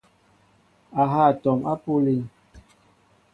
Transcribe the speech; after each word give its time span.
A 1.01 1.03
ha 1.11 1.19
atɔm 1.29 1.59
apuʼ 1.71 1.97
alín. 2.01 2.23